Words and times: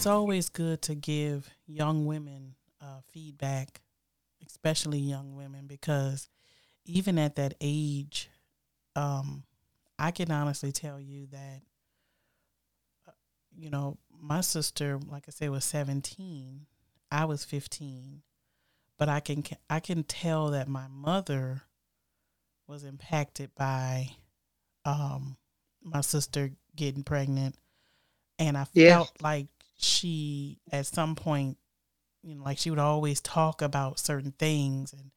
it's 0.00 0.06
always 0.06 0.48
good 0.48 0.80
to 0.80 0.94
give 0.94 1.50
young 1.66 2.06
women 2.06 2.54
uh, 2.80 3.00
feedback, 3.12 3.82
especially 4.46 4.98
young 4.98 5.36
women, 5.36 5.66
because 5.66 6.30
even 6.86 7.18
at 7.18 7.36
that 7.36 7.52
age, 7.60 8.30
um, 8.96 9.42
I 9.98 10.10
can 10.10 10.30
honestly 10.30 10.72
tell 10.72 10.98
you 10.98 11.26
that, 11.26 11.60
uh, 13.08 13.12
you 13.54 13.68
know, 13.68 13.98
my 14.18 14.40
sister, 14.40 14.98
like 15.06 15.24
I 15.28 15.32
said, 15.32 15.50
was 15.50 15.66
17. 15.66 16.64
I 17.12 17.26
was 17.26 17.44
15, 17.44 18.22
but 18.96 19.10
I 19.10 19.20
can 19.20 19.44
I 19.68 19.80
can 19.80 20.04
tell 20.04 20.52
that 20.52 20.66
my 20.66 20.86
mother 20.88 21.60
was 22.66 22.84
impacted 22.84 23.54
by 23.54 24.08
um, 24.86 25.36
my 25.82 26.00
sister 26.00 26.52
getting 26.74 27.02
pregnant, 27.02 27.56
and 28.38 28.56
I 28.56 28.64
yeah. 28.72 28.94
felt 28.94 29.12
like 29.20 29.48
she 29.82 30.58
at 30.70 30.86
some 30.86 31.14
point, 31.14 31.58
you 32.22 32.34
know, 32.34 32.44
like 32.44 32.58
she 32.58 32.70
would 32.70 32.78
always 32.78 33.20
talk 33.20 33.62
about 33.62 33.98
certain 33.98 34.32
things 34.38 34.92
and 34.92 35.10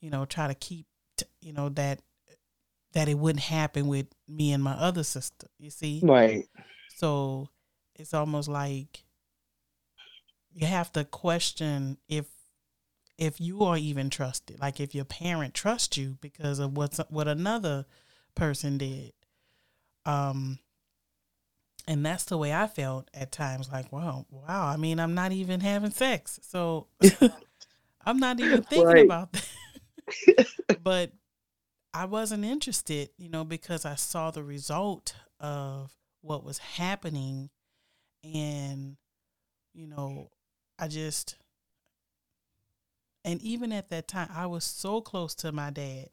you 0.00 0.10
know 0.10 0.24
try 0.24 0.46
to 0.46 0.54
keep 0.54 0.86
t- 1.16 1.26
you 1.40 1.52
know 1.52 1.68
that 1.70 2.00
that 2.92 3.08
it 3.08 3.18
wouldn't 3.18 3.44
happen 3.44 3.86
with 3.86 4.06
me 4.28 4.52
and 4.52 4.62
my 4.62 4.72
other 4.72 5.02
sister. 5.02 5.46
You 5.58 5.70
see, 5.70 6.00
right? 6.02 6.44
So 6.96 7.48
it's 7.94 8.14
almost 8.14 8.48
like 8.48 9.04
you 10.52 10.66
have 10.66 10.92
to 10.92 11.04
question 11.04 11.98
if 12.08 12.26
if 13.18 13.40
you 13.40 13.62
are 13.62 13.76
even 13.76 14.08
trusted 14.08 14.58
like 14.60 14.80
if 14.80 14.94
your 14.94 15.04
parent 15.04 15.52
trusts 15.54 15.96
you 15.98 16.16
because 16.20 16.58
of 16.58 16.76
what's 16.76 16.98
what 17.10 17.28
another 17.28 17.84
person 18.34 18.78
did 18.78 19.12
um 20.06 20.58
and 21.90 22.06
that's 22.06 22.24
the 22.26 22.38
way 22.38 22.54
i 22.54 22.68
felt 22.68 23.10
at 23.12 23.32
times 23.32 23.68
like 23.70 23.92
wow 23.92 24.24
wow 24.30 24.64
i 24.64 24.76
mean 24.76 25.00
i'm 25.00 25.14
not 25.14 25.32
even 25.32 25.58
having 25.60 25.90
sex. 25.90 26.38
So 26.42 26.86
i'm 28.06 28.18
not 28.18 28.38
even 28.38 28.62
thinking 28.62 28.86
right. 28.86 29.04
about 29.04 29.32
that. 29.32 30.46
But 30.84 31.10
i 31.92 32.04
wasn't 32.04 32.44
interested 32.44 33.10
you 33.18 33.28
know 33.28 33.44
because 33.44 33.84
i 33.84 33.96
saw 33.96 34.30
the 34.30 34.44
result 34.44 35.14
of 35.40 35.90
what 36.22 36.44
was 36.44 36.58
happening. 36.58 37.50
And 38.22 38.96
you 39.74 39.88
know 39.88 40.30
i 40.78 40.86
just 40.86 41.36
and 43.24 43.42
even 43.42 43.72
at 43.72 43.88
that 43.88 44.06
time 44.06 44.28
i 44.32 44.46
was 44.46 44.62
so 44.62 45.00
close 45.00 45.34
to 45.36 45.50
my 45.50 45.70
dad. 45.70 46.08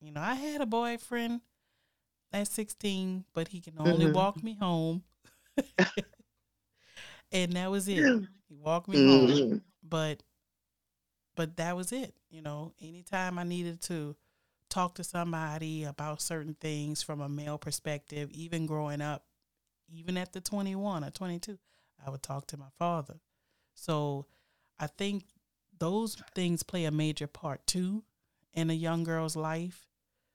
You 0.00 0.12
know 0.12 0.22
i 0.22 0.34
had 0.34 0.62
a 0.62 0.66
boyfriend 0.66 1.42
at 2.32 2.48
16 2.48 3.24
but 3.34 3.48
he 3.48 3.60
can 3.60 3.74
only 3.78 4.06
mm-hmm. 4.06 4.14
walk 4.14 4.42
me 4.42 4.54
home 4.54 5.02
and 7.32 7.52
that 7.52 7.70
was 7.70 7.88
it 7.88 7.98
he 8.48 8.54
walked 8.56 8.88
me 8.88 8.98
mm-hmm. 8.98 9.32
home 9.32 9.62
but 9.82 10.22
but 11.36 11.56
that 11.56 11.76
was 11.76 11.92
it 11.92 12.14
you 12.30 12.42
know 12.42 12.72
anytime 12.80 13.38
i 13.38 13.44
needed 13.44 13.80
to 13.80 14.16
talk 14.68 14.94
to 14.94 15.04
somebody 15.04 15.84
about 15.84 16.22
certain 16.22 16.54
things 16.60 17.02
from 17.02 17.20
a 17.20 17.28
male 17.28 17.58
perspective 17.58 18.30
even 18.32 18.66
growing 18.66 19.00
up 19.00 19.24
even 19.92 20.16
at 20.16 20.32
the 20.32 20.40
21 20.40 21.04
or 21.04 21.10
22, 21.10 21.58
I 22.04 22.10
would 22.10 22.22
talk 22.22 22.46
to 22.48 22.56
my 22.56 22.70
father. 22.78 23.20
So 23.74 24.26
I 24.78 24.86
think 24.86 25.24
those 25.78 26.16
things 26.34 26.62
play 26.62 26.84
a 26.84 26.90
major 26.90 27.26
part 27.26 27.66
too 27.66 28.04
in 28.52 28.70
a 28.70 28.74
young 28.74 29.04
girl's 29.04 29.36
life. 29.36 29.86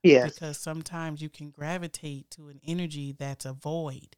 Yes. 0.03 0.33
Because 0.33 0.57
sometimes 0.57 1.21
you 1.21 1.29
can 1.29 1.49
gravitate 1.49 2.29
to 2.31 2.49
an 2.49 2.59
energy 2.67 3.15
that's 3.17 3.45
a 3.45 3.53
void. 3.53 4.15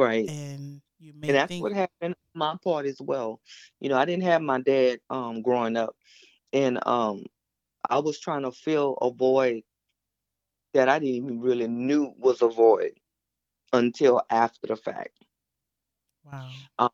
Right. 0.00 0.32
And 0.32 0.82
you 0.98 1.12
may 1.14 1.28
And 1.28 1.36
that's 1.36 1.58
think, 1.58 1.70
what 1.70 1.72
happened 1.72 2.14
on 2.34 2.38
my 2.38 2.56
part 2.62 2.86
as 2.86 3.00
well. 3.00 3.40
You 3.80 3.88
know, 3.90 3.96
I 3.98 4.04
didn't 4.04 4.24
have 4.24 4.42
my 4.42 4.60
dad 4.60 5.00
um 5.10 5.42
growing 5.42 5.76
up. 5.76 5.96
And 6.52 6.84
um 6.86 7.24
I 7.88 7.98
was 8.00 8.20
trying 8.20 8.42
to 8.42 8.52
fill 8.52 8.94
a 9.00 9.10
void 9.10 9.62
that 10.74 10.88
I 10.88 10.98
didn't 10.98 11.14
even 11.14 11.40
really 11.40 11.68
knew 11.68 12.12
was 12.18 12.42
a 12.42 12.48
void 12.48 12.94
until 13.72 14.22
after 14.30 14.66
the 14.68 14.76
fact. 14.76 15.24
Wow. 16.24 16.68
Um, 16.78 16.90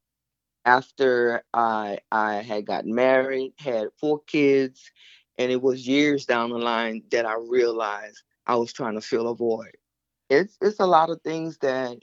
after 0.64 1.42
I 1.54 1.98
I 2.10 2.36
had 2.36 2.66
gotten 2.66 2.94
married, 2.94 3.54
had 3.58 3.88
four 4.00 4.20
kids, 4.24 4.90
and 5.38 5.50
it 5.52 5.62
was 5.62 5.86
years 5.86 6.26
down 6.26 6.50
the 6.50 6.58
line 6.58 7.04
that 7.10 7.26
I 7.26 7.34
realized 7.36 8.22
I 8.46 8.56
was 8.56 8.72
trying 8.72 8.94
to 8.94 9.02
fill 9.02 9.28
a 9.28 9.36
void. 9.36 9.76
It's 10.30 10.58
it's 10.62 10.80
a 10.80 10.86
lot 10.86 11.10
of 11.10 11.22
things 11.22 11.58
that 11.58 11.98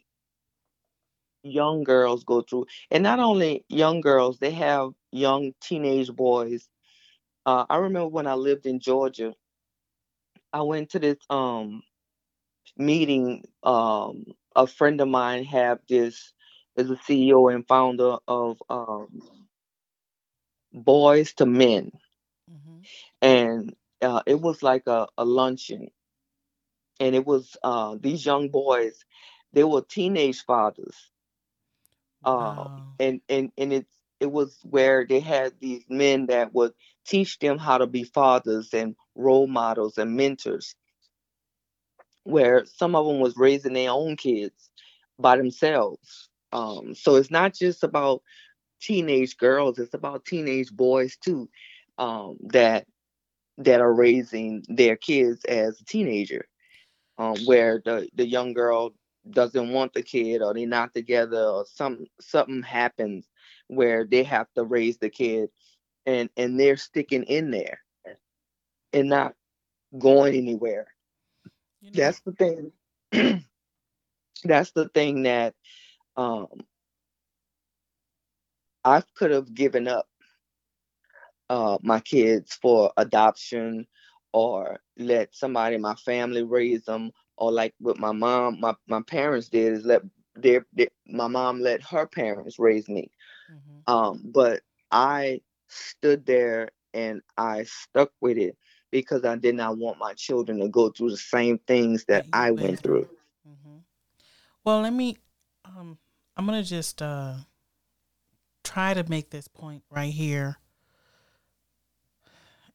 young 1.44 1.84
girls 1.84 2.24
go 2.24 2.42
through, 2.42 2.66
and 2.92 3.04
not 3.04 3.20
only 3.20 3.66
young 3.70 4.02
girls, 4.02 4.40
they 4.40 4.52
have 4.52 4.92
young 5.12 5.54
teenage 5.62 6.12
boys. 6.12 6.68
Uh, 7.46 7.66
I 7.70 7.78
remember 7.78 8.08
when 8.08 8.28
I 8.28 8.36
lived 8.36 8.66
in 8.66 8.80
Georgia, 8.80 9.34
I 10.52 10.62
went 10.62 10.92
to 10.92 11.00
this 11.00 11.18
um 11.30 11.84
meeting 12.78 13.44
um 13.64 14.26
a 14.56 14.68
friend 14.68 15.02
of 15.02 15.08
mine 15.08 15.44
had 15.44 15.80
this 15.90 16.34
is 16.76 16.90
a 16.90 16.96
CEO 16.96 17.54
and 17.54 17.68
founder 17.68 18.18
of 18.28 18.62
um, 18.70 19.22
Boys 20.72 21.34
to 21.34 21.46
Men, 21.46 21.92
mm-hmm. 22.50 22.80
and 23.22 23.76
uh, 24.02 24.22
it 24.26 24.42
was 24.42 24.64
like 24.64 24.88
a, 24.88 25.08
a 25.18 25.24
luncheon, 25.24 25.90
and 27.00 27.14
it 27.16 27.26
was 27.26 27.56
uh, 27.64 27.96
these 28.00 28.26
young 28.26 28.50
boys. 28.50 29.06
They 29.54 29.64
were 29.64 29.84
teenage 29.84 30.44
fathers, 30.46 31.12
uh, 32.26 32.66
wow. 32.66 32.82
and 33.00 33.22
and 33.30 33.52
and 33.58 33.74
it 33.74 33.88
it 34.20 34.32
was 34.32 34.60
where 34.64 35.06
they 35.06 35.20
had 35.20 35.54
these 35.60 35.84
men 35.90 36.28
that 36.28 36.54
would 36.54 36.74
teach 37.06 37.40
them 37.40 37.58
how 37.58 37.78
to 37.78 37.88
be 37.88 38.04
fathers 38.04 38.74
and 38.74 38.96
role 39.16 39.48
models 39.48 39.98
and 39.98 40.16
mentors 40.16 40.76
where 42.24 42.66
some 42.66 42.96
of 42.96 43.06
them 43.06 43.20
was 43.20 43.38
raising 43.38 43.74
their 43.74 43.92
own 43.92 44.16
kids 44.16 44.70
by 45.20 45.38
themselves. 45.38 46.30
Um, 46.52 46.96
so 46.96 47.16
it's 47.16 47.32
not 47.32 47.54
just 47.54 47.84
about 47.84 48.22
teenage 48.82 49.38
girls; 49.38 49.80
it's 49.80 49.94
about 49.94 50.26
teenage 50.26 50.72
boys 50.72 51.18
too 51.18 51.50
um, 51.98 52.38
that 52.50 52.86
that 53.58 53.82
are 53.82 53.94
raising 53.94 54.64
their 54.68 54.96
kids 54.96 55.46
as 55.46 55.80
a 55.80 55.86
teenager. 55.86 56.48
Um, 57.18 57.36
where 57.46 57.82
the 57.84 58.10
the 58.16 58.28
young 58.28 58.54
girl 58.54 58.94
doesn't 59.30 59.72
want 59.72 59.94
the 59.94 60.04
kid, 60.04 60.42
or 60.42 60.54
they're 60.54 60.68
not 60.68 60.94
together, 60.94 61.42
or 61.44 61.66
some 61.66 62.06
something 62.20 62.64
happens 62.64 63.30
where 63.68 64.06
they 64.06 64.24
have 64.24 64.48
to 64.56 64.64
raise 64.64 64.98
the 64.98 65.10
kid, 65.10 65.50
and 66.06 66.30
and 66.38 66.60
they're 66.60 66.78
sticking 66.78 67.24
in 67.24 67.52
there 67.52 67.80
and 68.94 69.10
not 69.10 69.34
going 69.98 70.36
anywhere. 70.36 70.88
You 71.82 71.92
know? 71.92 71.98
That's 72.04 72.22
the 72.22 72.32
thing. 72.34 72.72
that's 74.44 74.72
the 74.72 74.90
thing 74.90 75.24
that 75.24 75.56
um, 76.18 76.48
I 78.84 79.04
could 79.16 79.32
have 79.32 79.54
given 79.54 79.88
up 79.88 80.08
uh, 81.50 81.78
my 81.82 82.00
kids 82.00 82.58
for 82.62 82.92
adoption 82.98 83.88
or 84.34 84.80
let 84.98 85.36
somebody 85.36 85.76
in 85.76 85.82
my 85.82 85.96
family 85.96 86.44
raise 86.44 86.84
them 86.86 87.12
or 87.38 87.52
like 87.52 87.74
what 87.80 87.98
my 87.98 88.12
mom 88.12 88.60
my, 88.60 88.74
my 88.88 89.02
parents 89.02 89.50
did 89.50 89.74
is 89.74 89.86
let 89.86 90.02
their, 90.36 90.66
their 90.74 90.88
my 91.08 91.28
mom 91.28 91.60
let 91.60 91.82
her 91.84 92.08
parents 92.08 92.58
raise 92.60 92.90
me 92.90 93.10
mm-hmm. 93.52 93.94
um, 93.94 94.22
but 94.26 94.62
i 94.92 95.40
stood 95.68 96.26
there 96.26 96.70
and 96.94 97.22
i 97.38 97.64
stuck 97.64 98.12
with 98.22 98.38
it 98.38 98.58
because 98.92 99.26
i 99.26 99.36
did 99.36 99.56
not 99.56 99.78
want 99.78 99.98
my 99.98 100.14
children 100.14 100.60
to 100.60 100.68
go 100.68 100.90
through 100.90 101.10
the 101.10 101.18
same 101.18 101.58
things 101.68 102.06
that 102.06 102.26
i 102.34 102.52
went 102.52 102.80
through 102.80 103.08
mm-hmm. 103.48 103.78
Well, 104.64 104.82
let 104.82 104.94
me. 104.94 105.18
Um, 105.66 105.98
I'm 106.38 106.46
gonna 106.46 106.64
just 106.64 107.02
uh, 107.02 107.36
try 108.64 108.94
to 108.94 109.04
make 109.10 109.30
this 109.30 109.48
point 109.48 109.84
right 109.90 110.14
here, 110.14 110.58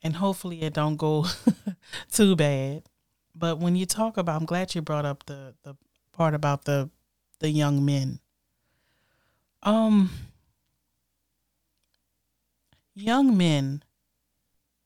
and 0.02 0.16
hopefully 0.16 0.62
it 0.62 0.74
don't 0.74 0.96
go 0.96 1.24
too 2.12 2.36
bad. 2.36 2.82
But 3.38 3.58
when 3.58 3.76
you 3.76 3.86
talk 3.86 4.16
about, 4.16 4.40
I'm 4.40 4.46
glad 4.46 4.74
you 4.74 4.82
brought 4.82 5.04
up 5.06 5.26
the 5.26 5.54
the 5.62 5.76
part 6.12 6.34
about 6.34 6.64
the 6.64 6.90
the 7.40 7.50
young 7.50 7.84
men. 7.84 8.20
Um, 9.62 10.10
young 12.94 13.36
men 13.36 13.82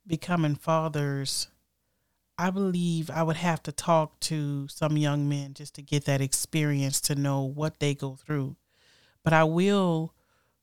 becoming 0.06 0.54
fathers 0.54 1.48
I 2.38 2.50
believe 2.50 3.10
I 3.10 3.22
would 3.22 3.36
have 3.36 3.62
to 3.64 3.72
talk 3.72 4.18
to 4.20 4.66
some 4.68 4.96
young 4.96 5.28
men 5.28 5.54
just 5.54 5.74
to 5.76 5.82
get 5.82 6.06
that 6.06 6.20
experience 6.20 7.00
to 7.02 7.14
know 7.14 7.42
what 7.42 7.78
they 7.78 7.94
go 7.94 8.16
through. 8.16 8.56
But 9.22 9.32
I 9.32 9.44
will 9.44 10.14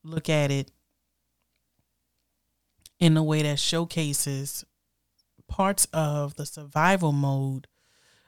look 0.02 0.28
at 0.28 0.50
it 0.50 0.72
in 2.98 3.16
a 3.16 3.22
way 3.22 3.42
that 3.42 3.58
showcases 3.58 4.64
parts 5.48 5.86
of 5.92 6.34
the 6.34 6.44
survival 6.44 7.12
mode. 7.12 7.66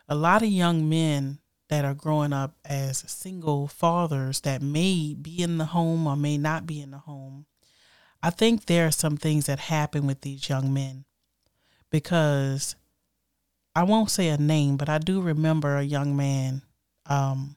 A 0.09 0.15
lot 0.15 0.43
of 0.43 0.49
young 0.49 0.89
men 0.89 1.39
that 1.69 1.85
are 1.85 1.95
growing 1.95 2.33
up 2.33 2.57
as 2.65 2.99
single 3.11 3.67
fathers 3.67 4.41
that 4.41 4.61
may 4.61 5.15
be 5.15 5.43
in 5.43 5.59
the 5.59 5.67
home 5.67 6.07
or 6.07 6.17
may 6.17 6.37
not 6.37 6.67
be 6.67 6.81
in 6.81 6.91
the 6.91 6.99
home, 6.99 7.47
I 8.23 8.31
think 8.31 8.67
there 8.67 8.87
are 8.87 8.93
some 8.93 9.17
things 9.17 9.47
that 9.47 9.59
happen 9.59 10.07
with 10.07 10.21
these 10.21 10.49
young 10.49 10.73
men 10.73 11.05
because 11.91 12.77
I 13.75 13.85
won't 13.85 14.11
say 14.11 14.29
a 14.29 14.37
name, 14.37 14.77
but 14.77 14.89
I 14.89 14.99
do 14.99 15.21
remember 15.21 15.77
a 15.77 15.83
young 15.83 16.17
man 16.17 16.63
um, 17.07 17.57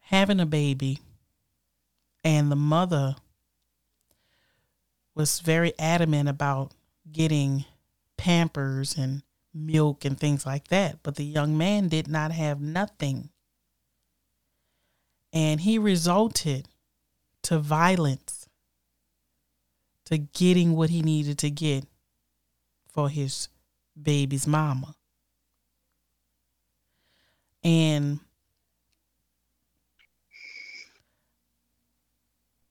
having 0.00 0.40
a 0.40 0.46
baby, 0.46 1.00
and 2.22 2.50
the 2.50 2.56
mother 2.56 3.16
was 5.14 5.40
very 5.40 5.72
adamant 5.78 6.28
about 6.28 6.72
getting 7.10 7.64
pampers 8.16 8.96
and 8.96 9.22
milk 9.58 10.04
and 10.04 10.18
things 10.18 10.46
like 10.46 10.68
that. 10.68 11.02
But 11.02 11.16
the 11.16 11.24
young 11.24 11.58
man 11.58 11.88
did 11.88 12.08
not 12.08 12.32
have 12.32 12.60
nothing. 12.60 13.30
And 15.32 15.60
he 15.60 15.78
resulted 15.78 16.68
to 17.42 17.58
violence, 17.58 18.48
to 20.06 20.18
getting 20.18 20.74
what 20.74 20.90
he 20.90 21.02
needed 21.02 21.38
to 21.38 21.50
get 21.50 21.84
for 22.88 23.08
his 23.08 23.48
baby's 24.00 24.46
mama. 24.46 24.94
And 27.62 28.20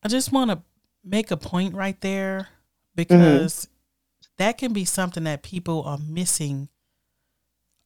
I 0.03 0.07
just 0.07 0.31
want 0.31 0.51
to 0.51 0.61
make 1.03 1.31
a 1.31 1.37
point 1.37 1.75
right 1.75 1.99
there 2.01 2.47
because 2.95 3.65
mm-hmm. 3.65 4.33
that 4.37 4.57
can 4.57 4.73
be 4.73 4.85
something 4.85 5.25
that 5.25 5.43
people 5.43 5.83
are 5.83 5.97
missing. 5.97 6.69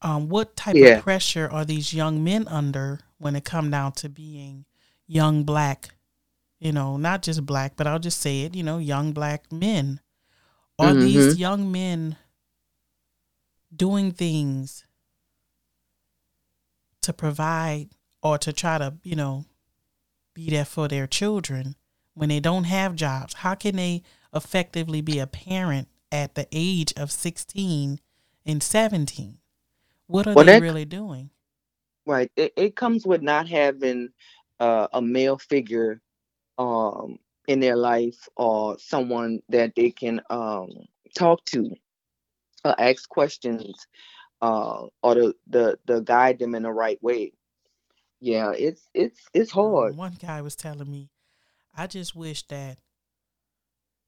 Um, 0.01 0.30
what 0.30 0.56
type 0.56 0.75
yeah. 0.75 0.98
of 0.98 1.03
pressure 1.03 1.48
are 1.51 1.63
these 1.63 1.94
young 1.94 2.24
men 2.24 2.48
under 2.48 3.01
when 3.19 3.36
it 3.36 3.45
come 3.45 3.69
down 3.69 3.92
to 3.94 4.09
being 4.09 4.65
young 5.07 5.44
black, 5.44 5.89
you 6.59 6.71
know, 6.71 6.98
not 6.98 7.21
just 7.21 7.45
black, 7.45 7.74
but 7.75 7.86
I'll 7.86 8.00
just 8.00 8.19
say 8.19 8.42
it, 8.42 8.56
you 8.56 8.63
know, 8.63 8.80
young 8.80 9.12
black 9.12 9.51
men. 9.51 10.00
Are 10.80 10.92
mm-hmm. 10.92 11.01
these 11.01 11.38
young 11.38 11.71
men 11.71 12.18
doing 13.75 14.12
things 14.12 14.86
to 17.01 17.13
provide 17.13 17.89
or 18.24 18.38
to 18.39 18.51
try 18.53 18.77
to, 18.77 18.95
you 19.03 19.15
know, 19.15 19.45
be 20.33 20.50
there 20.50 20.65
for 20.65 20.88
their 20.88 21.07
children 21.07 21.75
when 22.13 22.30
they 22.30 22.39
don't 22.39 22.63
have 22.63 22.95
jobs? 22.95 23.36
How 23.36 23.53
can 23.53 23.75
they 23.75 24.01
effectively 24.33 25.01
be 25.01 25.19
a 25.19 25.27
parent 25.27 25.89
at 26.12 26.36
the 26.36 26.48
age 26.51 26.94
of 26.98 27.12
16 27.12 28.00
and 28.45 28.63
17? 28.63 29.41
What 30.12 30.28
are 30.28 30.34
well, 30.34 30.46
they 30.46 30.54
that, 30.54 30.62
really 30.62 30.86
doing? 30.86 31.30
Right. 32.06 32.31
It, 32.36 32.54
it 32.58 32.75
comes 32.75 33.06
with 33.06 33.22
not 33.22 33.48
having 33.48 34.10
uh, 34.60 34.88
a 34.94 35.02
male 35.02 35.38
figure 35.38 36.02
um, 36.58 37.18
in 37.48 37.60
their 37.60 37.78
life 37.78 38.28
or 38.36 38.78
someone 38.78 39.42
that 39.50 39.74
they 39.75 39.92
can 39.92 40.22
um, 40.30 40.69
talk 41.16 41.44
to 41.46 41.72
uh, 42.66 42.75
ask 42.78 43.08
questions 43.10 43.88
uh, 44.42 44.88
or 45.02 45.16
to 45.16 45.36
the, 45.48 45.80
the 45.86 46.02
guide 46.02 46.40
them 46.40 46.56
in 46.56 46.63
the 46.63 46.72
right 46.72 47.02
way. 47.02 47.31
Yeah, 48.19 48.52
it's 48.52 48.88
it's 48.94 49.19
it's 49.34 49.56
um, 49.56 49.72
hard. 49.72 49.98
One 49.98 50.18
guy 50.22 50.42
was 50.42 50.56
telling 50.56 50.92
me, 50.92 51.10
I 51.75 51.88
just 51.88 52.16
wish 52.16 52.46
that 52.50 52.78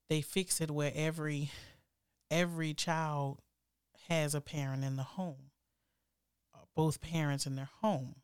they 0.09 0.21
fix 0.21 0.61
it 0.61 0.69
where 0.69 0.91
every 0.93 1.49
every 2.29 2.73
child 2.73 3.39
has 4.09 4.35
a 4.35 4.41
parent 4.41 4.83
in 4.83 4.97
the 4.97 5.03
home, 5.03 5.49
both 6.75 7.01
parents 7.01 7.45
in 7.45 7.55
their 7.55 7.69
home. 7.81 8.15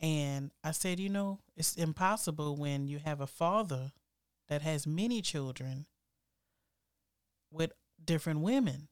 And 0.00 0.50
I 0.62 0.72
said, 0.72 1.00
you 1.00 1.08
know, 1.08 1.40
it's 1.56 1.76
impossible 1.76 2.56
when 2.56 2.88
you 2.88 2.98
have 2.98 3.20
a 3.20 3.26
father 3.26 3.92
that 4.48 4.62
has 4.62 4.86
many 4.86 5.22
children 5.22 5.86
with 7.50 7.72
different 8.04 8.40
women. 8.40 8.88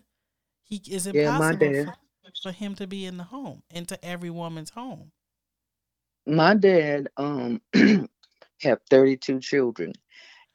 he 0.62 0.82
is 0.90 1.06
impossible 1.06 1.72
yeah, 1.72 1.84
for, 1.84 1.94
for 2.42 2.52
him 2.52 2.74
to 2.74 2.86
be 2.86 3.06
in 3.06 3.16
the 3.16 3.24
home 3.24 3.62
into 3.70 4.02
every 4.04 4.30
woman's 4.30 4.70
home. 4.70 5.12
My 6.26 6.54
dad 6.54 7.08
um 7.16 7.60
have 8.62 8.78
32 8.90 9.40
children 9.40 9.92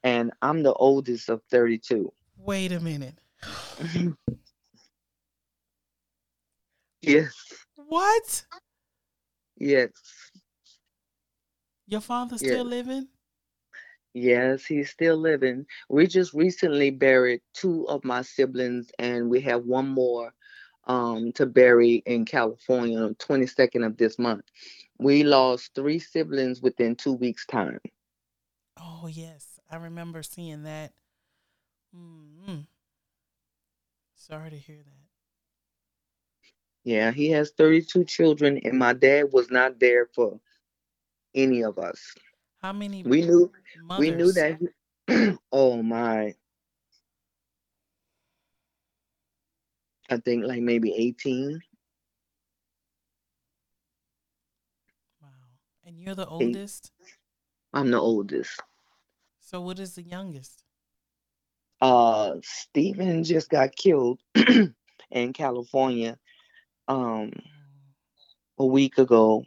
and 0.03 0.31
I'm 0.41 0.63
the 0.63 0.73
oldest 0.73 1.29
of 1.29 1.41
32. 1.51 2.11
Wait 2.37 2.71
a 2.71 2.79
minute. 2.79 3.19
yes. 7.01 7.33
What? 7.75 8.45
Yes. 9.57 9.91
Your 11.87 12.01
father 12.01 12.37
still 12.37 12.65
living? 12.65 13.07
Yes, 14.13 14.65
he's 14.65 14.89
still 14.89 15.15
living. 15.15 15.65
We 15.89 16.07
just 16.07 16.33
recently 16.33 16.89
buried 16.89 17.41
two 17.53 17.87
of 17.87 18.03
my 18.03 18.23
siblings, 18.23 18.89
and 18.99 19.29
we 19.29 19.41
have 19.41 19.63
one 19.63 19.87
more 19.87 20.33
um, 20.87 21.31
to 21.33 21.45
bury 21.45 22.01
in 22.05 22.25
California 22.25 22.99
on 22.99 23.15
22nd 23.15 23.85
of 23.85 23.97
this 23.97 24.17
month. 24.17 24.45
We 24.97 25.23
lost 25.23 25.75
three 25.75 25.99
siblings 25.99 26.61
within 26.61 26.95
two 26.95 27.13
weeks' 27.13 27.45
time. 27.45 27.79
Oh, 28.79 29.07
yes. 29.07 29.59
I 29.69 29.75
remember 29.75 30.23
seeing 30.23 30.63
that. 30.63 30.93
Mm-hmm. 31.95 32.61
Sorry 34.15 34.49
to 34.49 34.57
hear 34.57 34.77
that. 34.77 35.06
Yeah, 36.87 37.11
he 37.11 37.29
has 37.31 37.51
32 37.51 38.05
children, 38.05 38.61
and 38.63 38.79
my 38.79 38.93
dad 38.93 39.33
was 39.33 39.51
not 39.51 39.77
there 39.77 40.05
for 40.15 40.39
any 41.35 41.61
of 41.61 41.77
us. 41.77 42.15
How 42.61 42.71
many? 42.71 43.03
We 43.03 43.23
knew. 43.23 43.51
Mothers? 43.83 43.99
We 43.99 44.11
knew 44.15 44.31
that. 44.31 44.57
He, 45.09 45.37
oh 45.51 45.83
my! 45.83 46.33
I 50.09 50.15
think 50.15 50.45
like 50.45 50.61
maybe 50.61 50.93
eighteen. 50.95 51.59
Wow! 55.21 55.27
And 55.85 55.99
you're 55.99 56.15
the 56.15 56.25
oldest. 56.25 56.93
I'm 57.73 57.91
the 57.91 57.99
oldest. 57.99 58.61
So 59.41 59.59
what 59.59 59.77
is 59.79 59.95
the 59.95 60.03
youngest? 60.03 60.63
Uh, 61.81 62.35
Stephen 62.43 63.25
just 63.25 63.49
got 63.49 63.75
killed 63.75 64.21
in 65.11 65.33
California. 65.33 66.17
Um, 66.87 67.31
a 68.57 68.65
week 68.65 68.97
ago. 68.97 69.43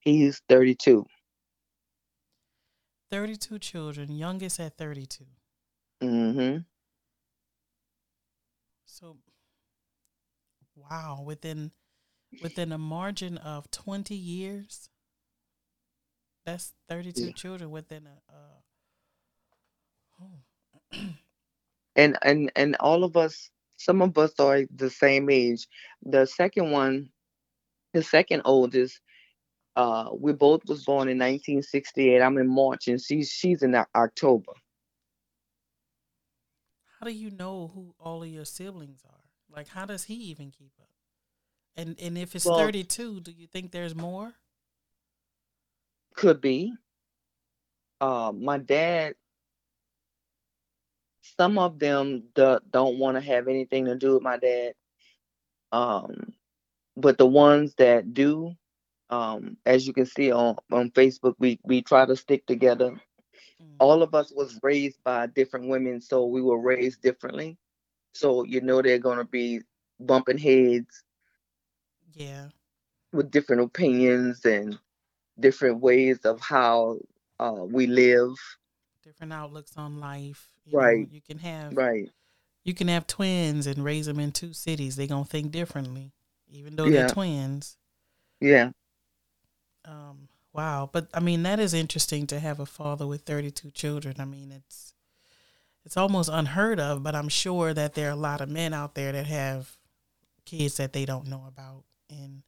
He's 0.00 0.42
32. 0.48 1.06
32 3.10 3.58
children, 3.58 4.10
youngest 4.10 4.60
at 4.60 4.76
32. 4.76 5.24
Mm-hmm. 6.02 6.58
So 8.86 9.16
wow, 10.76 11.22
within 11.24 11.70
within 12.42 12.72
a 12.72 12.78
margin 12.78 13.38
of 13.38 13.70
20 13.70 14.14
years, 14.14 14.90
that's 16.44 16.72
32 16.88 17.26
yeah. 17.26 17.32
children 17.32 17.70
within 17.70 18.06
a 18.06 18.32
uh, 18.32 18.60
oh. 20.22 20.40
and 21.96 22.18
and 22.22 22.52
and 22.56 22.76
all 22.80 23.04
of 23.04 23.16
us 23.16 23.50
some 23.76 24.02
of 24.02 24.16
us 24.18 24.32
are 24.38 24.62
the 24.74 24.90
same 24.90 25.30
age. 25.30 25.66
The 26.02 26.26
second 26.26 26.70
one, 26.70 27.10
the 27.92 28.02
second 28.02 28.42
oldest, 28.44 29.00
uh, 29.76 30.10
we 30.16 30.32
both 30.32 30.62
was 30.66 30.84
born 30.84 31.08
in 31.08 31.18
1968. 31.18 32.20
I'm 32.20 32.38
in 32.38 32.48
March, 32.48 32.88
and 32.88 33.00
she's 33.00 33.30
she's 33.30 33.62
in 33.62 33.74
October. 33.94 34.52
How 37.00 37.06
do 37.06 37.12
you 37.12 37.30
know 37.30 37.70
who 37.74 37.94
all 37.98 38.22
of 38.22 38.28
your 38.28 38.44
siblings 38.44 39.02
are? 39.04 39.24
Like, 39.54 39.68
how 39.68 39.84
does 39.84 40.04
he 40.04 40.14
even 40.14 40.50
keep 40.50 40.72
up? 40.80 40.88
And 41.76 41.96
and 42.00 42.16
if 42.16 42.36
it's 42.36 42.46
well, 42.46 42.58
32, 42.58 43.20
do 43.20 43.32
you 43.32 43.46
think 43.46 43.72
there's 43.72 43.94
more? 43.94 44.34
Could 46.14 46.40
be. 46.40 46.72
Uh, 48.00 48.32
my 48.34 48.58
dad. 48.58 49.14
Some 51.38 51.58
of 51.58 51.78
them 51.78 52.24
do, 52.34 52.58
don't 52.70 52.98
want 52.98 53.16
to 53.16 53.20
have 53.20 53.48
anything 53.48 53.86
to 53.86 53.96
do 53.96 54.14
with 54.14 54.22
my 54.22 54.36
dad. 54.38 54.74
Um, 55.72 56.32
but 56.96 57.18
the 57.18 57.26
ones 57.26 57.74
that 57.78 58.14
do, 58.14 58.54
um, 59.10 59.56
as 59.66 59.86
you 59.86 59.92
can 59.92 60.06
see 60.06 60.30
on, 60.30 60.56
on 60.70 60.90
Facebook, 60.90 61.34
we, 61.38 61.58
we 61.64 61.82
try 61.82 62.06
to 62.06 62.16
stick 62.16 62.46
together. 62.46 62.90
Mm-hmm. 63.62 63.76
All 63.80 64.02
of 64.02 64.14
us 64.14 64.32
was 64.34 64.58
raised 64.62 64.98
by 65.04 65.26
different 65.26 65.68
women, 65.68 66.00
so 66.00 66.26
we 66.26 66.40
were 66.40 66.60
raised 66.60 67.02
differently. 67.02 67.56
So 68.12 68.44
you 68.44 68.60
know 68.60 68.80
they're 68.80 68.98
gonna 68.98 69.24
be 69.24 69.60
bumping 69.98 70.38
heads. 70.38 71.02
Yeah. 72.12 72.48
With 73.12 73.30
different 73.30 73.62
opinions 73.62 74.44
and 74.44 74.78
different 75.38 75.80
ways 75.80 76.18
of 76.24 76.40
how 76.40 76.98
uh, 77.40 77.64
we 77.64 77.86
live. 77.86 78.30
Different 79.02 79.32
outlooks 79.32 79.76
on 79.76 79.98
life. 79.98 80.53
You 80.66 80.78
right. 80.78 81.00
Know, 81.00 81.08
you 81.10 81.20
can 81.20 81.38
have 81.38 81.76
right. 81.76 82.10
You 82.64 82.74
can 82.74 82.88
have 82.88 83.06
twins 83.06 83.66
and 83.66 83.84
raise 83.84 84.06
them 84.06 84.18
in 84.18 84.32
two 84.32 84.52
cities. 84.52 84.96
They're 84.96 85.06
gonna 85.06 85.24
think 85.24 85.52
differently, 85.52 86.12
even 86.48 86.76
though 86.76 86.86
yeah. 86.86 87.00
they're 87.00 87.08
twins. 87.08 87.76
Yeah. 88.40 88.70
Um, 89.84 90.28
wow. 90.52 90.88
But 90.90 91.08
I 91.12 91.20
mean, 91.20 91.42
that 91.42 91.60
is 91.60 91.74
interesting 91.74 92.26
to 92.28 92.40
have 92.40 92.60
a 92.60 92.66
father 92.66 93.06
with 93.06 93.22
32 93.22 93.70
children. 93.72 94.16
I 94.18 94.24
mean, 94.24 94.50
it's 94.50 94.94
it's 95.84 95.96
almost 95.96 96.30
unheard 96.32 96.80
of, 96.80 97.02
but 97.02 97.14
I'm 97.14 97.28
sure 97.28 97.74
that 97.74 97.94
there 97.94 98.08
are 98.08 98.12
a 98.12 98.16
lot 98.16 98.40
of 98.40 98.48
men 98.48 98.72
out 98.72 98.94
there 98.94 99.12
that 99.12 99.26
have 99.26 99.76
kids 100.46 100.78
that 100.78 100.92
they 100.92 101.04
don't 101.04 101.26
know 101.26 101.44
about. 101.46 101.84
And 102.08 102.42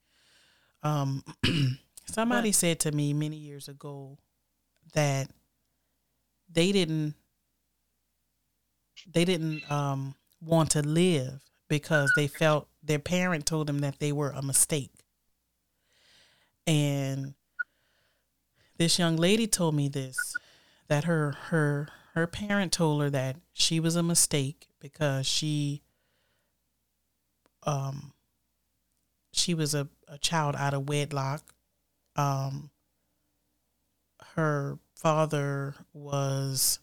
um, 0.82 1.23
somebody 2.06 2.52
said 2.52 2.80
to 2.80 2.92
me 2.92 3.12
many 3.12 3.37
years 3.37 3.68
ago 3.68 4.16
that 4.94 5.28
they 6.50 6.73
didn't 6.73 7.14
they 9.10 9.25
didn't 9.25 9.68
um, 9.70 10.14
want 10.40 10.70
to 10.70 10.82
live 10.82 11.42
because 11.68 12.10
they 12.16 12.26
felt 12.26 12.68
their 12.82 12.98
parent 12.98 13.46
told 13.46 13.66
them 13.66 13.80
that 13.80 13.98
they 13.98 14.12
were 14.12 14.30
a 14.30 14.42
mistake. 14.42 14.92
And 16.66 17.34
this 18.78 18.98
young 18.98 19.16
lady 19.16 19.46
told 19.46 19.75
me 19.75 19.88
this 19.88 20.16
that 20.88 21.04
her 21.04 21.32
her 21.48 21.88
her 22.14 22.26
parent 22.26 22.72
told 22.72 23.02
her 23.02 23.10
that 23.10 23.36
she 23.52 23.80
was 23.80 23.96
a 23.96 24.02
mistake 24.02 24.68
because 24.80 25.26
she 25.26 25.82
um 27.64 28.12
she 29.32 29.54
was 29.54 29.75
a, 29.75 29.88
a 30.08 30.18
child 30.18 30.56
out 30.56 30.75
of 30.75 30.88
wedlock. 30.88 31.54
Um 32.16 32.70
her 34.34 34.78
father 34.94 35.75
was 35.92 36.80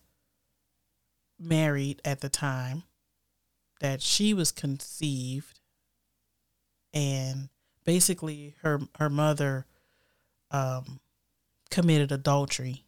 married 1.39 2.01
at 2.05 2.21
the 2.21 2.29
time 2.29 2.83
that 3.79 4.01
she 4.01 4.33
was 4.33 4.51
conceived 4.51 5.59
and 6.93 7.49
basically 7.83 8.55
her 8.61 8.79
her 8.97 9.09
mother 9.09 9.65
um, 10.51 10.99
committed 11.69 12.11
adultery 12.11 12.85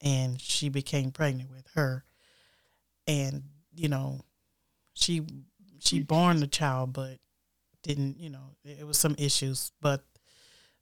and 0.00 0.40
she 0.40 0.68
became 0.68 1.10
pregnant 1.10 1.50
with 1.50 1.66
her. 1.74 2.04
And 3.06 3.44
you 3.74 3.88
know 3.88 4.20
she 4.94 5.22
she 5.80 6.00
born 6.00 6.40
the 6.40 6.46
child 6.46 6.92
but 6.92 7.18
didn't 7.82 8.18
you 8.18 8.30
know 8.30 8.56
it 8.64 8.86
was 8.86 8.98
some 8.98 9.16
issues. 9.18 9.72
But 9.80 10.04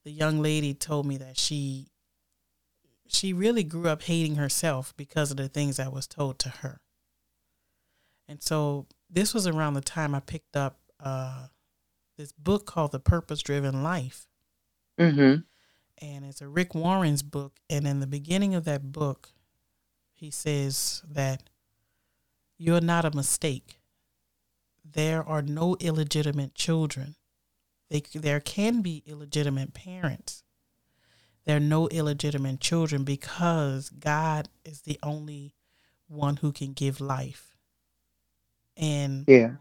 the 0.05 0.11
young 0.11 0.43
lady 0.43 0.75
told 0.75 1.07
me 1.07 1.17
that 1.19 1.39
she 1.39 1.92
she 3.13 3.33
really 3.33 3.63
grew 3.65 3.89
up 3.89 4.03
hating 4.03 4.37
herself 4.37 4.95
because 4.97 5.31
of 5.31 5.37
the 5.37 5.49
things 5.49 5.77
that 5.77 5.93
was 5.93 6.07
told 6.07 6.39
to 6.39 6.49
her 6.49 6.81
and 8.29 8.43
so 8.43 8.87
this 9.11 9.35
was 9.35 9.47
around 9.47 9.75
the 9.75 9.81
time 9.81 10.15
i 10.15 10.21
picked 10.21 10.57
up 10.57 10.79
uh, 11.01 11.47
this 12.17 12.33
book 12.33 12.65
called 12.67 12.93
the 12.93 13.01
purpose 13.01 13.43
driven 13.43 13.83
life 13.83 14.27
Mm-hmm. 15.01 15.41
and 16.07 16.25
it's 16.25 16.43
a 16.43 16.49
Rick 16.49 16.75
Warren's 16.75 17.23
book. 17.23 17.59
And 17.71 17.87
in 17.87 18.01
the 18.01 18.07
beginning 18.07 18.55
of 18.55 18.65
that 18.67 18.93
book, 18.93 19.31
he 20.13 20.31
says 20.31 21.03
that 21.09 21.45
you're 22.59 22.83
not 22.83 23.07
a 23.07 23.17
mistake. 23.17 23.81
There 24.85 25.27
are 25.27 25.41
no 25.43 25.77
illegitimate 25.81 26.55
children. 26.55 27.17
They, 27.89 28.03
there 28.15 28.39
can 28.39 28.83
be 28.83 29.03
illegitimate 29.07 29.73
parents. 29.73 30.45
There 31.45 31.57
are 31.57 31.61
no 31.61 31.89
illegitimate 31.89 32.61
children 32.61 33.05
because 33.05 33.91
God 33.91 34.49
is 34.65 34.83
the 34.83 34.99
only 35.03 35.55
one 36.07 36.37
who 36.37 36.53
can 36.53 36.73
give 36.73 37.01
life. 37.01 37.57
And 38.77 39.25
Yeah. 39.27 39.53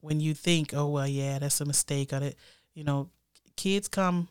when 0.00 0.20
you 0.20 0.34
think, 0.34 0.74
oh 0.74 0.88
well, 0.88 1.06
yeah, 1.06 1.38
that's 1.38 1.60
a 1.60 1.64
mistake, 1.64 2.12
or 2.12 2.20
that, 2.20 2.34
you 2.74 2.84
know, 2.84 3.10
kids 3.56 3.88
come 3.88 4.28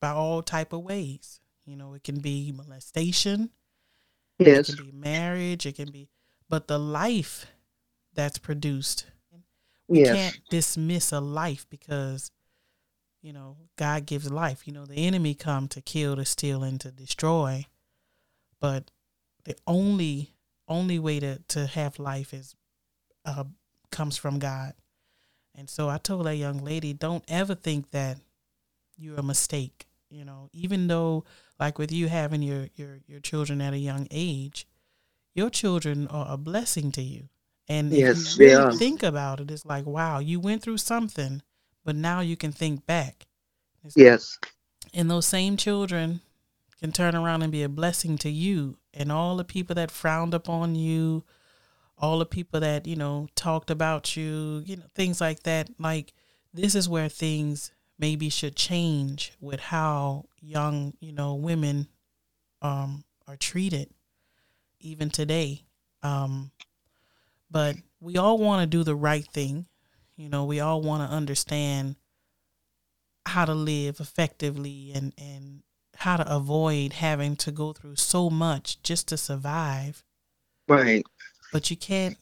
by 0.00 0.10
all 0.10 0.42
type 0.42 0.72
of 0.72 0.80
ways. 0.82 1.40
You 1.64 1.76
know, 1.76 1.94
it 1.94 2.02
can 2.04 2.20
be 2.20 2.52
molestation, 2.52 3.50
Yes. 4.38 4.68
it 4.68 4.76
can 4.76 4.84
be 4.86 4.92
marriage, 4.92 5.64
it 5.66 5.76
can 5.76 5.90
be, 5.90 6.08
but 6.48 6.66
the 6.66 6.78
life 6.78 7.46
that's 8.14 8.38
produced, 8.38 9.06
we 9.86 10.00
Yes. 10.00 10.10
can't 10.10 10.36
dismiss 10.50 11.12
a 11.12 11.20
life 11.20 11.66
because, 11.70 12.30
you 13.22 13.32
know, 13.32 13.56
God 13.76 14.06
gives 14.06 14.30
life. 14.30 14.66
You 14.66 14.72
know, 14.72 14.84
the 14.86 15.06
enemy 15.06 15.34
come 15.34 15.68
to 15.68 15.80
kill, 15.80 16.16
to 16.16 16.24
steal, 16.24 16.62
and 16.62 16.80
to 16.80 16.90
destroy, 16.90 17.66
but 18.60 18.90
the 19.44 19.56
only 19.66 20.34
only 20.68 20.98
way 20.98 21.20
to 21.20 21.38
to 21.48 21.66
have 21.66 21.98
life 21.98 22.34
is 22.34 22.54
uh, 23.24 23.44
comes 23.90 24.16
from 24.16 24.38
God. 24.38 24.74
And 25.54 25.68
so 25.70 25.88
I 25.88 25.98
told 25.98 26.26
that 26.26 26.36
young 26.36 26.58
lady, 26.64 26.92
don't 26.94 27.24
ever 27.28 27.54
think 27.54 27.90
that 27.90 28.18
you're 28.96 29.18
a 29.18 29.22
mistake. 29.22 29.86
You 30.10 30.24
know, 30.24 30.48
even 30.52 30.88
though 30.88 31.24
like 31.60 31.78
with 31.78 31.92
you 31.92 32.08
having 32.08 32.42
your 32.42 32.68
your 32.76 33.00
your 33.06 33.20
children 33.20 33.60
at 33.60 33.74
a 33.74 33.78
young 33.78 34.08
age, 34.10 34.66
your 35.34 35.50
children 35.50 36.06
are 36.08 36.26
a 36.32 36.36
blessing 36.36 36.92
to 36.92 37.02
you. 37.02 37.28
And 37.68 37.92
Yes, 37.92 38.34
if 38.34 38.40
you 38.40 38.46
really 38.46 38.76
think 38.78 39.02
about 39.02 39.40
it, 39.40 39.50
it's 39.50 39.64
like, 39.64 39.86
wow, 39.86 40.18
you 40.18 40.40
went 40.40 40.62
through 40.62 40.78
something, 40.78 41.42
but 41.84 41.96
now 41.96 42.20
you 42.20 42.36
can 42.36 42.52
think 42.52 42.86
back. 42.86 43.26
Yes. 43.96 44.38
And 44.94 45.10
those 45.10 45.26
same 45.26 45.56
children 45.56 46.20
can 46.78 46.92
turn 46.92 47.14
around 47.14 47.42
and 47.42 47.52
be 47.52 47.62
a 47.62 47.68
blessing 47.68 48.18
to 48.18 48.30
you 48.30 48.76
and 48.92 49.10
all 49.10 49.36
the 49.36 49.44
people 49.44 49.74
that 49.74 49.90
frowned 49.90 50.34
upon 50.34 50.74
you, 50.74 51.24
all 51.96 52.18
the 52.18 52.26
people 52.26 52.60
that, 52.60 52.86
you 52.86 52.96
know, 52.96 53.28
talked 53.34 53.70
about 53.70 54.16
you, 54.16 54.62
you 54.66 54.76
know, 54.76 54.84
things 54.94 55.20
like 55.20 55.44
that. 55.44 55.70
Like 55.78 56.12
this 56.52 56.74
is 56.74 56.88
where 56.88 57.08
things 57.08 57.70
maybe 57.98 58.28
should 58.28 58.56
change 58.56 59.32
with 59.40 59.60
how 59.60 60.26
young, 60.40 60.94
you 61.00 61.12
know, 61.12 61.34
women 61.34 61.88
um 62.60 63.04
are 63.26 63.36
treated 63.36 63.90
even 64.80 65.10
today. 65.10 65.62
Um 66.02 66.50
but 67.50 67.76
we 68.00 68.16
all 68.16 68.38
want 68.38 68.62
to 68.62 68.66
do 68.66 68.82
the 68.82 68.96
right 68.96 69.26
thing. 69.26 69.66
You 70.22 70.28
know, 70.28 70.44
we 70.44 70.60
all 70.60 70.80
want 70.80 71.02
to 71.02 71.12
understand 71.12 71.96
how 73.26 73.44
to 73.44 73.54
live 73.54 73.98
effectively 73.98 74.92
and 74.94 75.12
and 75.18 75.64
how 75.96 76.16
to 76.16 76.32
avoid 76.32 76.92
having 76.92 77.34
to 77.36 77.50
go 77.50 77.72
through 77.72 77.96
so 77.96 78.30
much 78.30 78.80
just 78.84 79.08
to 79.08 79.16
survive. 79.16 80.04
Right. 80.68 81.04
but 81.52 81.70
you 81.70 81.76
can't 81.76 82.16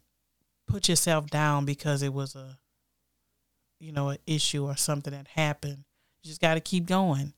put 0.66 0.88
yourself 0.88 1.28
down 1.28 1.66
because 1.66 2.02
it 2.02 2.14
was 2.14 2.34
a 2.34 2.58
you 3.78 3.92
know 3.92 4.08
an 4.08 4.18
issue 4.26 4.64
or 4.64 4.76
something 4.76 5.12
that 5.12 5.28
happened. 5.28 5.84
You 6.22 6.28
just 6.28 6.40
got 6.40 6.54
to 6.54 6.60
keep 6.60 6.86
going. 6.86 7.34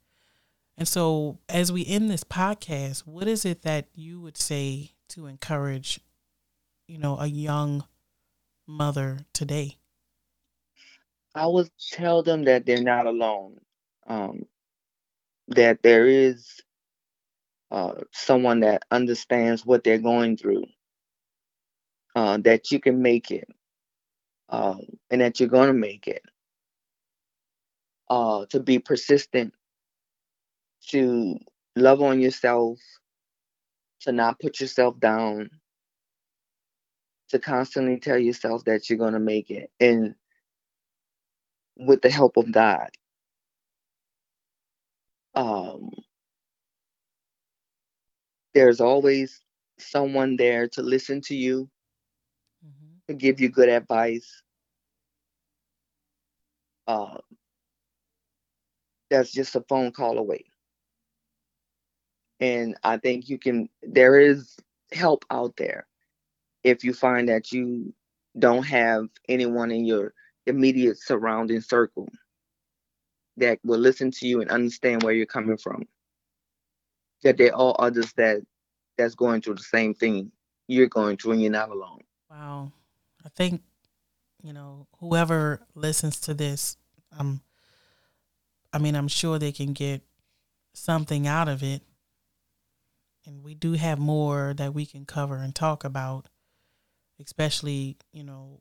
And 0.79 0.87
so 0.87 1.39
as 1.49 1.73
we 1.73 1.85
end 1.85 2.09
this 2.09 2.23
podcast 2.23 3.01
what 3.01 3.27
is 3.27 3.45
it 3.45 3.63
that 3.63 3.89
you 3.97 4.21
would 4.21 4.37
say 4.37 4.93
to 5.09 5.27
encourage 5.27 5.99
you 6.87 6.99
know 6.99 7.19
a 7.19 7.27
young 7.27 7.85
mother 8.69 9.27
today 9.33 9.79
I 11.35 11.47
would 11.47 11.71
tell 11.93 12.23
them 12.23 12.45
that 12.45 12.67
they're 12.67 12.83
not 12.83 13.07
alone. 13.07 13.59
Um, 14.07 14.45
that 15.49 15.83
there 15.83 16.07
is 16.07 16.61
uh, 17.71 17.95
someone 18.13 18.61
that 18.61 18.83
understands 18.91 19.65
what 19.67 19.85
they're 19.85 19.99
going 19.99 20.37
through. 20.37 20.65
Uh, 22.15 22.37
that 22.39 22.71
you 22.71 22.79
can 22.79 23.01
make 23.01 23.31
it, 23.31 23.49
um, 24.51 24.81
and 25.11 25.23
that 25.23 25.41
you're 25.41 25.49
going 25.49 25.69
to 25.69 25.73
make 25.75 26.07
it. 26.07 26.23
Uh, 28.11 28.45
to 28.51 28.61
be 28.61 28.79
persistent, 28.79 29.55
to 30.89 31.39
love 31.75 32.03
on 32.03 32.21
yourself, 32.21 32.79
to 34.01 34.13
not 34.13 34.39
put 34.41 34.61
yourself 34.61 35.01
down, 35.01 35.49
to 37.31 37.39
constantly 37.39 37.99
tell 37.99 38.19
yourself 38.19 38.65
that 38.67 38.91
you're 38.91 38.99
going 38.99 39.15
to 39.15 39.21
make 39.21 39.51
it, 39.51 39.71
and 39.81 40.15
with 41.77 42.03
the 42.03 42.11
help 42.11 42.37
of 42.37 42.51
God. 42.53 42.89
Um, 45.35 45.91
there's 48.55 48.81
always 48.81 49.41
someone 49.79 50.37
there 50.37 50.69
to 50.69 50.83
listen 50.83 51.21
to 51.23 51.35
you, 51.35 51.69
mm-hmm. 52.65 52.97
to 53.09 53.15
give 53.15 53.41
you 53.41 53.49
good 53.49 53.69
advice. 53.69 54.43
Uh, 56.87 57.19
that's 59.11 59.33
just 59.33 59.57
a 59.57 59.65
phone 59.69 59.93
call 59.93 60.19
away. 60.19 60.45
And 62.41 62.77
I 62.83 62.97
think 62.97 63.29
you 63.29 63.39
can, 63.39 63.69
there 63.83 64.19
is 64.19 64.57
help 64.93 65.25
out 65.31 65.57
there 65.57 65.87
if 66.65 66.85
you 66.85 66.93
find 66.93 67.29
that 67.29 67.53
you 67.53 67.95
don't 68.39 68.65
have 68.65 69.07
anyone 69.29 69.71
in 69.71 69.85
your 69.85 70.13
immediate 70.47 70.99
surrounding 71.01 71.61
circle 71.61 72.09
that 73.37 73.59
will 73.65 73.79
listen 73.79 74.11
to 74.11 74.27
you 74.27 74.41
and 74.41 74.51
understand 74.51 75.03
where 75.03 75.15
you're 75.15 75.27
coming 75.27 75.57
from. 75.57 75.87
That 77.23 77.39
there 77.39 77.55
are 77.55 77.75
others 77.79 78.13
that 78.17 78.43
that's 78.99 79.15
going 79.15 79.41
through 79.41 79.55
the 79.55 79.63
same 79.63 79.95
thing 79.95 80.33
you're 80.69 80.89
going 80.89 81.17
through 81.17 81.33
and 81.33 81.43
you're 81.43 81.51
not 81.51 81.71
alone. 81.71 82.01
Wow. 82.31 82.73
I 83.25 83.29
think, 83.29 83.63
you 84.43 84.53
know, 84.53 84.87
whoever 84.99 85.61
listens 85.75 86.21
to 86.21 86.35
this, 86.35 86.77
um, 87.19 87.41
I 88.73 88.79
mean, 88.79 88.97
I'm 88.97 89.09
sure 89.09 89.39
they 89.39 89.53
can 89.53 89.73
get 89.73 90.03
something 90.73 91.27
out 91.27 91.49
of 91.49 91.63
it. 91.63 91.83
And 93.25 93.45
we 93.45 93.55
do 93.55 93.75
have 93.75 93.99
more 93.99 94.53
that 94.57 94.75
we 94.75 94.85
can 94.85 95.05
cover 95.05 95.37
and 95.37 95.55
talk 95.55 95.85
about, 95.85 96.29
especially, 97.21 97.97
you 98.13 98.25
know, 98.25 98.59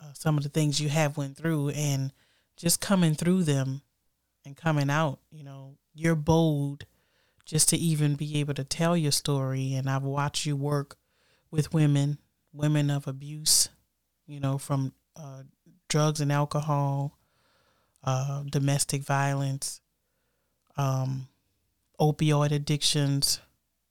uh, 0.00 0.12
some 0.12 0.36
of 0.36 0.42
the 0.42 0.48
things 0.48 0.80
you 0.80 0.88
have 0.88 1.16
went 1.16 1.36
through 1.36 1.70
and 1.70 2.12
just 2.56 2.80
coming 2.80 3.14
through 3.14 3.44
them 3.44 3.82
and 4.44 4.56
coming 4.56 4.90
out, 4.90 5.18
you 5.30 5.42
know, 5.44 5.76
you're 5.94 6.14
bold 6.14 6.84
just 7.44 7.68
to 7.68 7.76
even 7.76 8.14
be 8.14 8.38
able 8.38 8.54
to 8.54 8.64
tell 8.64 8.96
your 8.96 9.12
story. 9.12 9.74
And 9.74 9.88
I've 9.88 10.02
watched 10.02 10.46
you 10.46 10.56
work 10.56 10.96
with 11.50 11.72
women, 11.72 12.18
women 12.52 12.90
of 12.90 13.06
abuse, 13.06 13.68
you 14.26 14.40
know, 14.40 14.58
from 14.58 14.92
uh, 15.14 15.42
drugs 15.88 16.20
and 16.20 16.32
alcohol, 16.32 17.18
uh, 18.04 18.42
domestic 18.50 19.02
violence, 19.02 19.80
um, 20.76 21.28
opioid 22.00 22.50
addictions, 22.50 23.40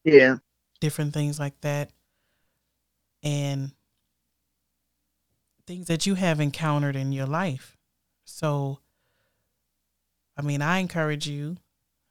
Yeah. 0.03 0.37
different 0.79 1.13
things 1.13 1.39
like 1.39 1.59
that, 1.61 1.91
and 3.23 3.71
things 5.65 5.87
that 5.87 6.05
you 6.05 6.15
have 6.15 6.39
encountered 6.39 6.95
in 6.95 7.11
your 7.11 7.25
life. 7.25 7.77
So, 8.25 8.79
I 10.37 10.41
mean, 10.41 10.61
I 10.61 10.79
encourage 10.79 11.27
you, 11.27 11.57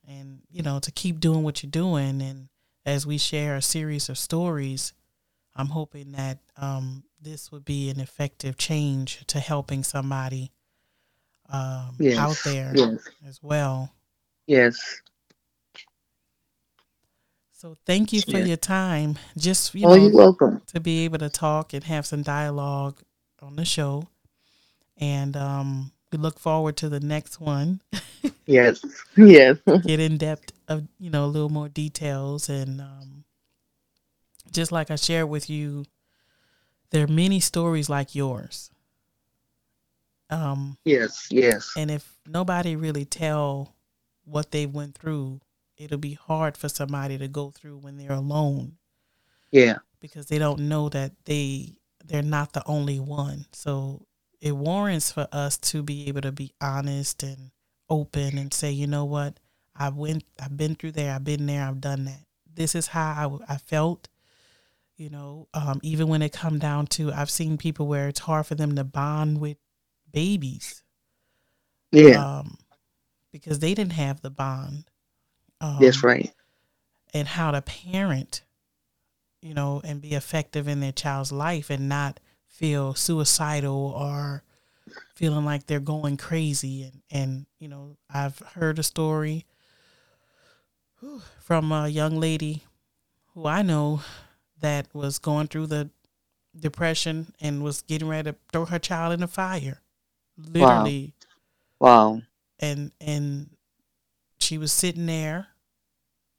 and 0.07 0.41
you 0.51 0.63
know, 0.63 0.79
to 0.81 0.91
keep 0.91 1.21
doing 1.21 1.43
what 1.43 1.63
you're 1.63 1.71
doing. 1.71 2.21
And 2.23 2.49
as 2.87 3.07
we 3.07 3.19
share 3.19 3.57
a 3.57 3.63
series 3.63 4.09
of 4.09 4.19
stories, 4.19 4.93
I'm 5.57 5.69
hoping 5.69 6.13
that 6.13 6.39
um, 6.57 7.05
this 7.21 7.51
would 7.53 7.65
be 7.65 7.91
an 7.91 8.01
effective 8.01 8.57
change 8.57 9.25
to 9.29 9.41
helping 9.41 9.83
somebody 9.85 10.53
um, 11.51 11.97
Yes. 11.99 12.19
out 12.19 12.37
there 12.45 12.73
Yes. 12.75 13.09
as 13.27 13.43
well. 13.43 13.93
Yes. 14.47 15.01
So 17.53 17.77
thank 17.87 18.13
you 18.13 18.21
for 18.21 18.39
Yeah. 18.39 18.45
your 18.45 18.57
time. 18.57 19.19
Just 19.39 19.75
you 19.75 19.87
oh, 19.87 19.91
know, 19.91 19.95
you're 19.95 20.13
welcome. 20.13 20.61
to 20.67 20.81
be 20.81 21.05
able 21.05 21.19
to 21.19 21.31
talk 21.31 21.73
and 21.73 21.85
have 21.85 22.05
some 22.05 22.23
dialogue 22.23 23.03
on 23.45 23.57
the 23.57 23.65
show. 23.65 24.09
And 24.97 25.37
um, 25.37 25.93
we 26.11 26.19
look 26.19 26.39
forward 26.39 26.77
to 26.79 26.89
the 26.89 27.01
next 27.01 27.41
one. 27.41 27.81
Yes. 28.47 28.85
Yes. 29.17 29.57
Get 29.87 30.01
in 30.01 30.19
depth 30.19 30.53
of 30.69 30.87
you 30.99 31.09
know 31.09 31.25
a 31.25 31.27
little 31.27 31.49
more 31.49 31.69
details 31.69 32.49
and 32.51 32.81
um, 32.81 33.25
just 34.53 34.71
like 34.71 34.91
I 34.91 34.97
shared 34.97 35.29
with 35.31 35.49
you, 35.49 35.85
there 36.91 37.05
are 37.05 37.09
many 37.09 37.41
stories 37.41 37.89
like 37.89 38.15
yours. 38.15 38.71
Um, 40.31 40.77
yes. 40.85 41.29
Yes. 41.31 41.73
and 41.77 41.91
if 41.91 42.19
nobody 42.27 42.77
really 42.77 43.05
tell 43.05 43.75
what 44.25 44.51
they 44.51 44.67
went 44.67 44.95
through, 44.95 45.41
it'll 45.77 45.99
be 45.99 46.15
hard 46.15 46.57
for 46.57 46.69
somebody 46.69 47.17
to 47.19 47.29
go 47.29 47.51
through 47.51 47.79
when 47.79 47.97
they're 47.97 48.13
alone. 48.13 48.77
Yeah. 49.51 49.79
because 50.01 50.27
they 50.27 50.39
don't 50.39 50.61
know 50.61 50.89
that 50.91 51.13
they 51.25 51.77
they're 52.05 52.23
not 52.23 52.53
the 52.53 52.63
only 52.67 53.01
one. 53.01 53.47
So 53.53 54.07
it 54.41 54.53
warrants 54.53 55.11
for 55.13 55.27
us 55.33 55.57
to 55.59 55.83
be 55.83 56.09
able 56.09 56.21
to 56.23 56.33
be 56.33 56.53
honest 56.61 57.23
and 57.23 57.51
open 57.89 58.39
and 58.39 58.53
say, 58.53 58.71
you 58.71 58.87
know 58.87 59.05
what, 59.05 59.39
I 59.75 59.89
went, 59.89 60.25
I've 60.41 60.57
been 60.57 60.75
through 60.75 60.93
there, 60.93 61.15
I've 61.15 61.25
been 61.25 61.47
there, 61.47 61.65
I've 61.67 61.81
done 61.81 62.05
that. 62.05 62.21
This 62.53 62.75
is 62.75 62.89
how 62.89 63.41
I 63.49 63.57
felt. 63.57 64.09
You 64.97 65.11
know, 65.11 65.49
um, 65.55 65.81
even 65.83 66.07
when 66.07 66.23
it 66.23 66.33
come 66.33 66.61
down 66.61 66.87
to, 66.89 67.13
I've 67.13 67.31
seen 67.31 67.59
people 67.59 67.89
where 67.89 68.07
it's 68.07 68.21
hard 68.21 68.47
for 68.47 68.55
them 68.55 68.77
to 68.77 68.85
bond 68.85 69.41
with 69.41 69.57
babies 70.13 70.85
Yeah. 71.91 72.25
um, 72.39 72.59
because 73.33 73.59
they 73.59 73.75
didn't 73.75 73.95
have 73.95 74.21
the 74.21 74.31
bond. 74.31 74.85
Um, 75.61 75.79
That's 75.81 76.05
right. 76.05 76.33
and 77.13 77.27
how 77.27 77.51
to 77.51 77.61
parent, 77.63 78.44
you 79.45 79.53
know, 79.53 79.83
and 79.85 80.01
be 80.01 80.15
effective 80.15 80.67
in 80.67 80.81
their 80.81 80.91
child's 80.91 81.31
life 81.31 81.69
and 81.69 81.87
not 81.87 82.19
feel 82.49 82.95
suicidal 82.95 83.95
or 83.95 84.43
feeling 85.15 85.45
like 85.45 85.67
they're 85.67 85.81
going 85.81 86.17
crazy. 86.17 86.85
And, 86.85 87.03
and 87.11 87.47
you 87.59 87.69
know, 87.69 87.99
I've 88.09 88.39
heard 88.55 88.79
a 88.79 88.83
story 88.83 89.45
from 91.39 91.71
a 91.73 91.89
young 91.89 92.19
lady 92.19 92.65
who 93.35 93.47
I 93.47 93.61
know 93.61 94.01
that 94.61 94.87
was 94.95 95.19
going 95.19 95.49
through 95.49 95.67
the 95.67 95.91
depression 96.59 97.35
and 97.39 97.63
was 97.63 97.83
getting 97.83 98.09
ready 98.09 98.31
to 98.31 98.39
throw 98.51 98.65
her 98.65 98.79
child 98.79 99.13
in 99.13 99.21
the 99.21 99.29
fire. 99.29 99.83
Literally 100.39 101.13
Wow. 101.79 102.15
Wow. 102.15 102.23
and 102.59 102.93
and 102.99 103.51
she 104.39 104.57
was 104.57 104.73
sitting 104.73 105.05
there 105.05 105.49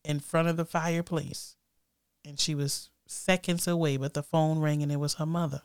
in 0.04 0.20
front 0.20 0.48
of 0.48 0.58
the 0.58 0.66
fireplace 0.66 1.56
and 2.26 2.40
she 2.40 2.56
was 2.56 2.90
seconds 3.08 3.68
away 3.68 3.98
but 3.98 4.14
the 4.14 4.24
phone 4.24 4.60
rang 4.60 4.84
and 4.84 4.92
it 4.92 5.00
was 5.00 5.16
her 5.16 5.26
mother 5.26 5.62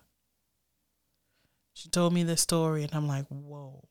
she 1.72 1.88
told 1.88 2.12
me 2.12 2.22
this 2.22 2.40
story 2.42 2.82
and 2.82 2.94
i'm 2.94 3.08
like 3.08 3.26
whoa 3.28 3.84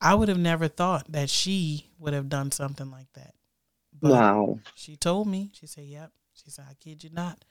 i 0.00 0.14
would 0.14 0.28
have 0.28 0.38
never 0.38 0.68
thought 0.68 1.10
that 1.10 1.30
she 1.30 1.90
would 1.98 2.14
have 2.14 2.28
done 2.28 2.50
something 2.50 2.90
like 2.90 3.12
that 3.14 3.34
but 3.92 4.10
Wow. 4.10 4.58
she 4.74 4.96
told 4.96 5.26
me 5.28 5.50
she 5.52 5.66
said 5.66 5.84
yep 5.84 6.12
she 6.34 6.50
said 6.50 6.66
i 6.70 6.74
kid 6.74 7.02
you 7.04 7.10
not 7.12 7.44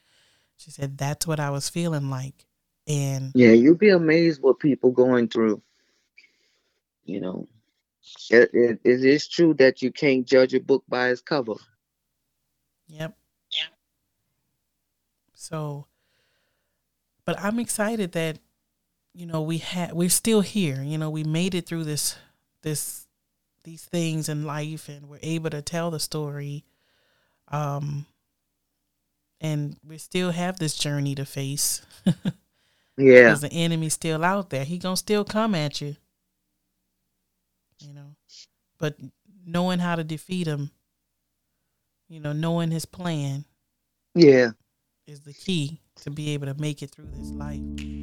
she 0.58 0.72
said 0.72 0.98
that's 0.98 1.28
what 1.28 1.40
i 1.40 1.50
was 1.50 1.70
feeling 1.70 2.10
like 2.10 2.46
and 2.88 3.34
Yeah, 3.34 3.52
you'd 3.52 3.80
be 3.80 3.90
amazed 3.90 4.42
what 4.42 4.60
people 4.60 4.92
going 4.92 5.28
through. 5.28 5.62
You 7.06 7.20
know, 7.22 7.48
it, 8.30 8.50
it, 8.54 8.80
it 8.84 9.06
is 9.06 9.28
true 9.28 9.54
that 9.56 9.82
you 9.82 9.92
can't 9.92 10.26
judge 10.26 10.54
a 10.54 10.60
book 10.60 10.84
by 10.88 11.10
its 11.10 11.22
cover. 11.22 11.56
Yep. 12.88 13.18
So, 15.44 15.88
but 17.26 17.38
I'm 17.38 17.60
excited 17.60 18.14
that 18.14 18.40
you 19.14 19.26
know 19.26 19.42
we 19.42 19.58
had 19.58 19.92
we're 19.92 20.08
still 20.08 20.40
here. 20.40 20.82
You 20.82 20.98
know, 20.98 21.10
we 21.10 21.26
made 21.26 21.54
it 21.54 21.66
through 21.66 21.84
this 21.84 22.16
this 22.62 23.08
these 23.66 23.84
things 23.84 24.30
in 24.30 24.46
life, 24.46 24.88
and 24.88 25.10
we're 25.10 25.20
able 25.22 25.50
to 25.50 25.62
tell 25.62 25.92
the 25.92 26.00
story. 26.00 26.64
Um, 27.50 28.06
and 29.42 29.76
we 29.86 29.98
still 29.98 30.32
have 30.32 30.60
this 30.60 30.78
journey 30.78 31.14
to 31.16 31.26
face 31.26 31.82
Yeah. 32.98 33.24
because 33.24 33.42
the 33.42 33.52
enemy's 33.52 33.96
still 33.96 34.24
out 34.24 34.50
there. 34.50 34.64
He 34.64 34.78
gonna 34.78 34.96
still 34.96 35.26
come 35.26 35.56
at 35.56 35.82
you. 35.82 35.98
You 37.80 37.94
know, 37.94 38.16
but 38.78 38.96
knowing 39.46 39.80
how 39.80 39.98
to 39.98 40.06
defeat 40.06 40.48
him, 40.48 40.72
you 42.08 42.22
know, 42.22 42.32
knowing 42.32 42.72
his 42.72 42.86
plan 42.86 43.44
Yeah. 44.16 44.52
Is 45.08 45.22
the 45.22 45.34
key 45.34 45.80
to 46.02 46.10
be 46.10 46.34
able 46.34 46.48
to 46.48 46.54
make 46.56 46.82
it 46.82 46.92
through 46.92 47.10
this 47.12 47.32
life. 47.32 48.03